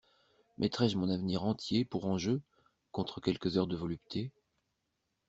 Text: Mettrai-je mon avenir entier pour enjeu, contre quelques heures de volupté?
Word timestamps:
Mettrai-je 0.57 0.97
mon 0.97 1.09
avenir 1.09 1.43
entier 1.43 1.85
pour 1.85 2.05
enjeu, 2.07 2.41
contre 2.91 3.21
quelques 3.21 3.55
heures 3.59 3.67
de 3.67 3.75
volupté? 3.75 4.31